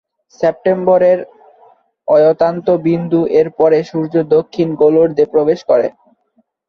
[0.39, 1.19] সেপ্টেম্বরের
[2.07, 5.87] অয়তান্ত-বিন্দু এর পরে সূর্য দক্ষিণ গোলার্ধে প্রবেশ করে।